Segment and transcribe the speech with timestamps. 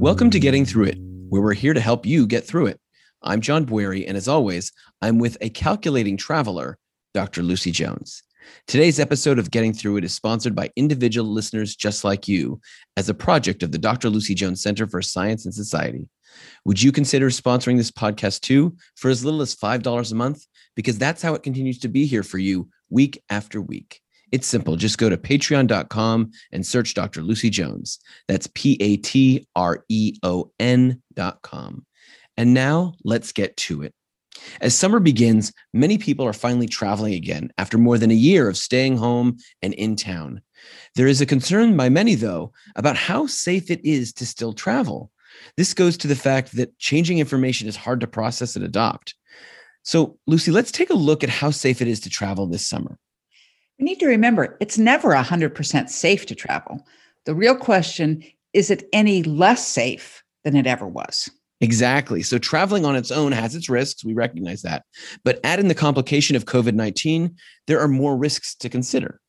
[0.00, 0.98] Welcome to Getting Through It,
[1.28, 2.80] where we're here to help you get through it.
[3.22, 6.76] I'm John Bwarie, and as always, I'm with a calculating traveler,
[7.14, 7.44] Dr.
[7.44, 8.24] Lucy Jones.
[8.66, 12.60] Today's episode of Getting Through It is sponsored by individual listeners just like you
[12.96, 14.10] as a project of the Dr.
[14.10, 16.08] Lucy Jones Center for Science and Society.
[16.64, 20.46] Would you consider sponsoring this podcast too for as little as $5 a month?
[20.74, 24.00] Because that's how it continues to be here for you week after week.
[24.30, 24.76] It's simple.
[24.76, 27.22] Just go to patreon.com and search Dr.
[27.22, 27.98] Lucy Jones.
[28.26, 31.86] That's P A T R E O N.com.
[32.36, 33.94] And now let's get to it.
[34.60, 38.56] As summer begins, many people are finally traveling again after more than a year of
[38.56, 40.42] staying home and in town.
[40.94, 45.10] There is a concern by many, though, about how safe it is to still travel.
[45.56, 49.14] This goes to the fact that changing information is hard to process and adopt.
[49.82, 52.98] So, Lucy, let's take a look at how safe it is to travel this summer.
[53.78, 56.84] We need to remember it's never 100% safe to travel.
[57.26, 61.30] The real question is it any less safe than it ever was?
[61.60, 62.22] Exactly.
[62.22, 64.04] So traveling on its own has its risks.
[64.04, 64.84] We recognize that.
[65.24, 67.34] But add in the complication of COVID 19,
[67.66, 69.20] there are more risks to consider.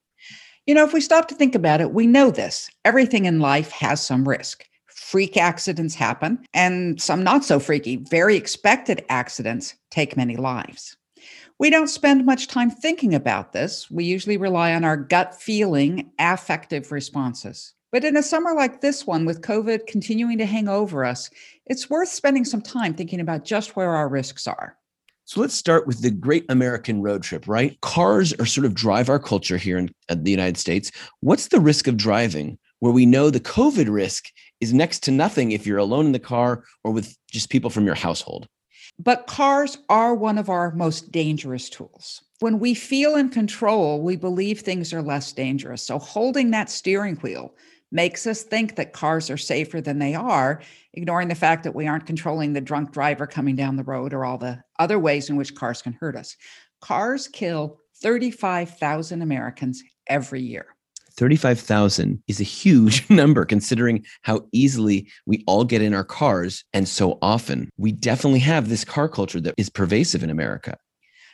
[0.68, 2.70] You know, if we stop to think about it, we know this.
[2.86, 4.64] Everything in life has some risk.
[5.00, 10.98] Freak accidents happen, and some not so freaky, very expected accidents take many lives.
[11.58, 13.90] We don't spend much time thinking about this.
[13.90, 17.74] We usually rely on our gut feeling, affective responses.
[17.92, 21.30] But in a summer like this one, with COVID continuing to hang over us,
[21.66, 24.78] it's worth spending some time thinking about just where our risks are.
[25.26, 27.80] So let's start with the great American road trip, right?
[27.82, 30.92] Cars are sort of drive our culture here in the United States.
[31.22, 34.32] What's the risk of driving where we know the COVID risk
[34.62, 37.86] is next to nothing if you're alone in the car or with just people from
[37.86, 38.48] your household?
[38.98, 42.22] But cars are one of our most dangerous tools.
[42.40, 45.84] When we feel in control, we believe things are less dangerous.
[45.84, 47.54] So holding that steering wheel,
[47.92, 50.62] makes us think that cars are safer than they are,
[50.94, 54.26] ignoring the fact that we aren't controlling the drunk driver coming down the road or
[54.26, 56.36] all the other ways in which cars can hurt us.
[56.82, 60.68] Cars kill 35,000 Americans every year.
[61.20, 66.88] 35,000 is a huge number considering how easily we all get in our cars and
[66.88, 67.70] so often.
[67.78, 70.78] We definitely have this car culture that is pervasive in America.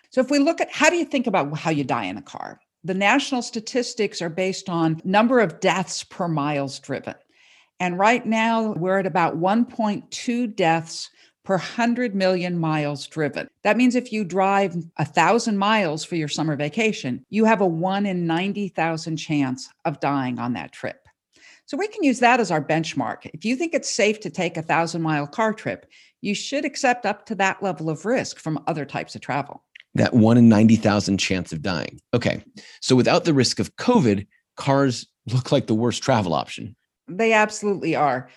[0.09, 2.21] So, if we look at how do you think about how you die in a
[2.21, 2.59] car?
[2.85, 7.15] the national statistics are based on number of deaths per miles driven.
[7.79, 11.09] And right now we're at about 1.2 deaths
[11.45, 13.47] per 100 million miles driven.
[13.63, 17.65] That means if you drive a thousand miles for your summer vacation, you have a
[17.65, 21.07] one in 90,000 chance of dying on that trip.
[21.67, 23.29] So we can use that as our benchmark.
[23.33, 25.87] If you think it's safe to take a thousand mile car trip,
[26.21, 29.63] you should accept up to that level of risk from other types of travel
[29.95, 31.99] that one in 90,000 chance of dying.
[32.13, 32.43] Okay.
[32.81, 36.75] So without the risk of COVID, cars look like the worst travel option.
[37.07, 38.29] They absolutely are.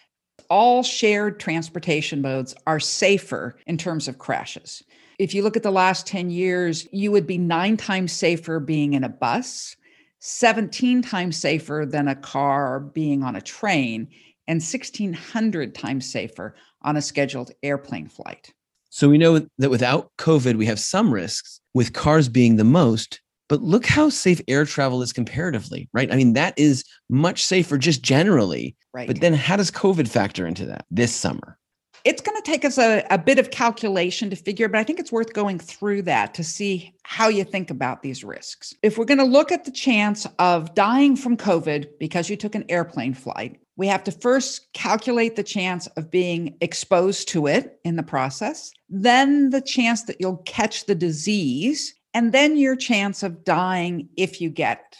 [0.51, 4.83] All shared transportation modes are safer in terms of crashes.
[5.19, 8.95] If you look at the last 10 years, you would be nine times safer being
[8.95, 9.77] in a bus,
[10.21, 14.09] 17 times safer than a car being on a train,
[14.47, 18.55] and 1,600 times safer on a scheduled airplane flight.
[18.89, 23.21] So we know that without COVID, we have some risks, with cars being the most.
[23.49, 26.13] But look how safe air travel is comparatively, right?
[26.13, 28.77] I mean, that is much safer just generally.
[28.93, 29.07] Right.
[29.07, 31.59] But then how does COVID factor into that this summer?
[32.05, 35.01] It's going to take us a, a bit of calculation to figure, but I think
[35.01, 38.73] it's worth going through that to see how you think about these risks.
[38.83, 42.55] If we're going to look at the chance of dying from COVID because you took
[42.55, 47.79] an airplane flight, we have to first calculate the chance of being exposed to it
[47.85, 53.23] in the process, then the chance that you'll catch the disease, and then your chance
[53.23, 54.97] of dying if you get it.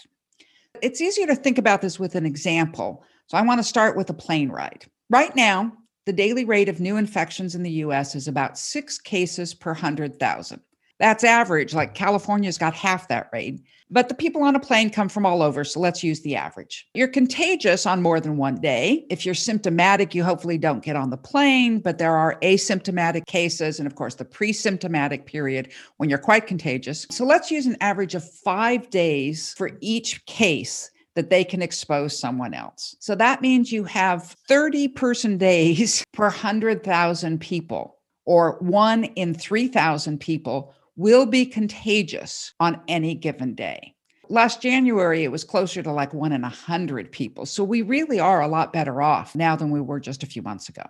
[0.83, 3.03] It's easier to think about this with an example.
[3.27, 4.87] So I want to start with a plane ride.
[5.11, 5.73] Right now,
[6.07, 10.61] the daily rate of new infections in the US is about six cases per 100,000.
[10.99, 13.61] That's average, like California's got half that rate.
[13.91, 16.87] But the people on a plane come from all over, so let's use the average.
[16.93, 19.07] You're contagious on more than one day.
[19.09, 23.79] If you're symptomatic, you hopefully don't get on the plane, but there are asymptomatic cases,
[23.79, 27.07] and of course, the pre symptomatic period when you're quite contagious.
[27.11, 32.19] So let's use an average of five days for each case that they can expose
[32.19, 32.95] someone else.
[33.01, 40.19] So that means you have 30 person days per 100,000 people, or one in 3,000
[40.21, 43.95] people will be contagious on any given day.
[44.29, 47.47] Last January, it was closer to like one in a hundred people.
[47.47, 50.43] So we really are a lot better off now than we were just a few
[50.43, 50.83] months ago.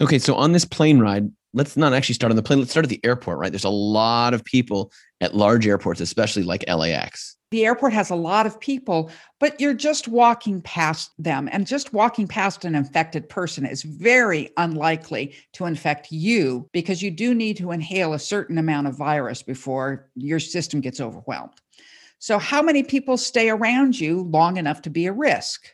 [0.00, 2.60] Okay, so on this plane ride, let's not actually start on the plane.
[2.60, 3.52] Let's start at the airport, right?
[3.52, 7.36] There's a lot of people at large airports, especially like LAX.
[7.50, 9.10] The airport has a lot of people,
[9.40, 11.48] but you're just walking past them.
[11.50, 17.10] And just walking past an infected person is very unlikely to infect you because you
[17.10, 21.54] do need to inhale a certain amount of virus before your system gets overwhelmed.
[22.20, 25.66] So, how many people stay around you long enough to be a risk?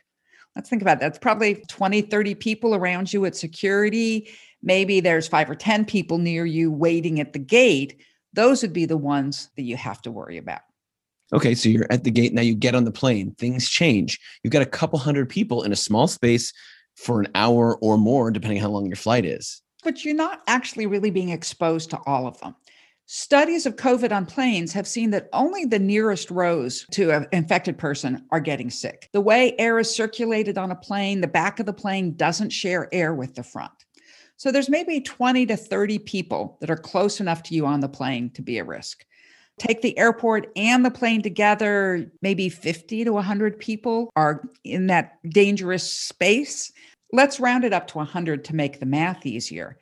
[0.55, 1.05] Let's think about that.
[1.05, 4.29] That's probably 20, 30 people around you at security.
[4.63, 8.01] Maybe there's five or 10 people near you waiting at the gate.
[8.33, 10.61] Those would be the ones that you have to worry about.
[11.33, 12.33] Okay, so you're at the gate.
[12.33, 13.35] Now you get on the plane.
[13.37, 14.19] Things change.
[14.43, 16.53] You've got a couple hundred people in a small space
[16.95, 19.61] for an hour or more, depending how long your flight is.
[19.83, 22.55] But you're not actually really being exposed to all of them.
[23.09, 27.77] Studies of COVID on planes have seen that only the nearest rows to an infected
[27.77, 29.09] person are getting sick.
[29.13, 32.89] The way air is circulated on a plane, the back of the plane doesn't share
[32.93, 33.71] air with the front.
[34.35, 37.87] So there's maybe 20 to 30 people that are close enough to you on the
[37.87, 39.05] plane to be a risk
[39.59, 45.17] take the airport and the plane together, maybe 50 to 100 people are in that
[45.29, 46.71] dangerous space.
[47.11, 49.77] Let's round it up to 100 to make the math easier.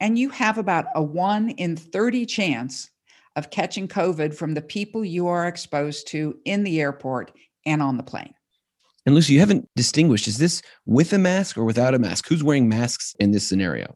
[0.00, 2.90] And you have about a 1 in 30 chance
[3.36, 7.32] of catching COVID from the people you are exposed to in the airport
[7.64, 8.34] and on the plane.
[9.06, 12.28] And Lucy, you haven't distinguished is this with a mask or without a mask?
[12.28, 13.94] Who's wearing masks in this scenario?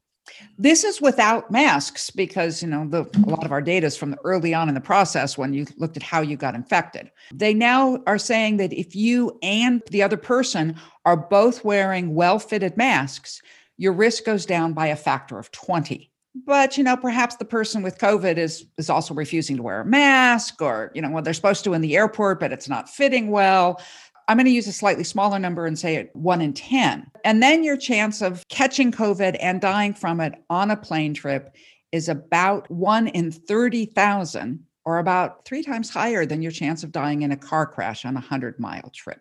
[0.58, 4.16] This is without masks because you know the, a lot of our data is from
[4.24, 7.10] early on in the process when you looked at how you got infected.
[7.32, 12.76] They now are saying that if you and the other person are both wearing well-fitted
[12.76, 13.42] masks,
[13.76, 16.10] your risk goes down by a factor of 20
[16.46, 19.84] but you know perhaps the person with covid is is also refusing to wear a
[19.84, 23.30] mask or you know well they're supposed to in the airport but it's not fitting
[23.30, 23.80] well
[24.28, 27.10] I'm going to use a slightly smaller number and say it one in 10.
[27.24, 31.54] And then your chance of catching COVID and dying from it on a plane trip
[31.92, 37.22] is about one in 30,000, or about three times higher than your chance of dying
[37.22, 39.20] in a car crash on a 100 mile trip.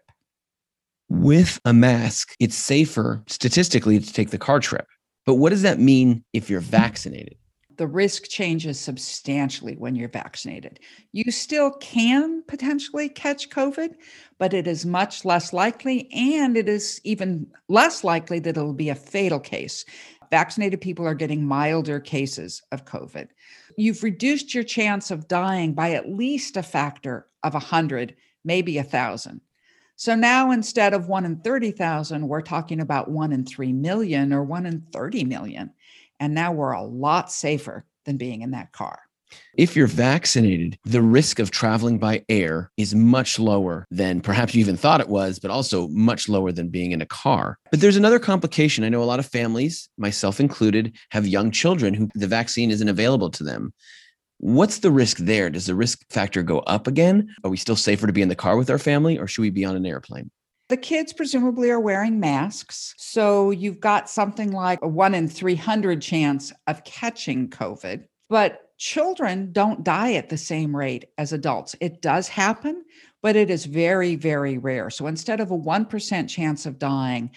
[1.09, 4.87] With a mask, it's safer statistically to take the car trip.
[5.25, 7.35] But what does that mean if you're vaccinated?
[7.77, 10.79] The risk changes substantially when you're vaccinated.
[11.11, 13.95] You still can potentially catch COVID,
[14.37, 18.89] but it is much less likely, and it is even less likely that it'll be
[18.89, 19.85] a fatal case.
[20.29, 23.27] Vaccinated people are getting milder cases of COVID.
[23.77, 28.81] You've reduced your chance of dying by at least a factor of 100, maybe a
[28.81, 29.41] 1,000.
[29.95, 34.43] So now instead of 1 in 30,000, we're talking about 1 in 3 million or
[34.43, 35.71] 1 in 30 million.
[36.23, 38.97] And now we're a lot safer than being in that car.
[39.57, 44.61] If you're vaccinated, the risk of traveling by air is much lower than perhaps you
[44.61, 47.57] even thought it was, but also much lower than being in a car.
[47.71, 48.85] But there's another complication.
[48.85, 52.87] I know a lot of families, myself included, have young children who the vaccine isn't
[52.87, 53.73] available to them.
[54.37, 55.49] What's the risk there?
[55.49, 57.35] Does the risk factor go up again?
[57.43, 59.49] Are we still safer to be in the car with our family or should we
[59.49, 60.31] be on an airplane?
[60.69, 62.95] The kids presumably are wearing masks.
[62.97, 68.05] So you've got something like a one in 300 chance of catching COVID.
[68.29, 71.75] But children don't die at the same rate as adults.
[71.79, 72.83] It does happen,
[73.21, 74.89] but it is very, very rare.
[74.89, 77.31] So instead of a 1% chance of dying,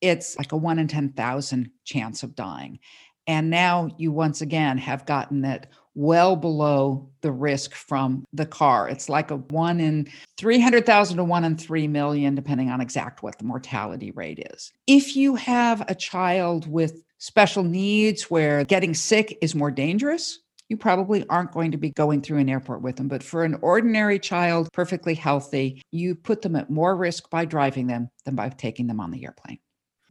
[0.00, 2.78] it's like a 1 in 10,000 chance of dying.
[3.26, 5.66] And now you once again have gotten it
[5.98, 8.88] well below the risk from the car.
[8.88, 13.36] It's like a one in 300,000 to one in 3 million, depending on exact what
[13.38, 14.72] the mortality rate is.
[14.86, 20.38] If you have a child with special needs where getting sick is more dangerous,
[20.68, 23.08] you probably aren't going to be going through an airport with them.
[23.08, 27.88] But for an ordinary child, perfectly healthy, you put them at more risk by driving
[27.88, 29.58] them than by taking them on the airplane.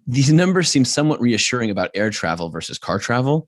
[0.06, 3.48] These numbers seem somewhat reassuring about air travel versus car travel.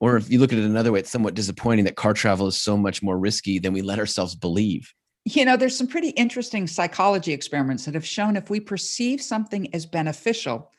[0.00, 2.60] Or if you look at it another way, it's somewhat disappointing that car travel is
[2.60, 4.92] so much more risky than we let ourselves believe.
[5.24, 9.74] You know, there's some pretty interesting psychology experiments that have shown if we perceive something
[9.74, 10.70] as beneficial,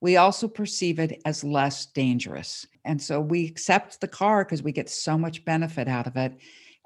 [0.00, 2.66] we also perceive it as less dangerous.
[2.84, 6.36] And so we accept the car because we get so much benefit out of it.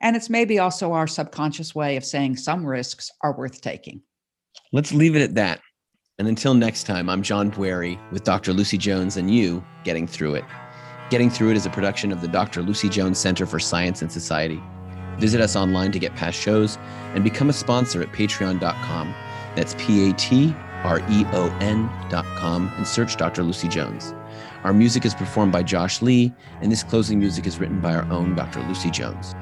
[0.00, 4.02] And it's maybe also our subconscious way of saying some risks are worth taking.
[4.72, 5.60] Let's leave it at that.
[6.20, 8.52] And until next time, I'm John Bwarie with Dr.
[8.52, 10.44] Lucy Jones and you getting through it.
[11.10, 12.60] Getting Through It is a production of the Dr.
[12.60, 14.62] Lucy Jones Center for Science and Society.
[15.16, 16.76] Visit us online to get past shows
[17.14, 19.14] and become a sponsor at patreon.com.
[19.56, 23.42] That's P A T R E O N.com and search Dr.
[23.42, 24.12] Lucy Jones.
[24.64, 28.04] Our music is performed by Josh Lee, and this closing music is written by our
[28.12, 28.60] own Dr.
[28.68, 29.34] Lucy Jones.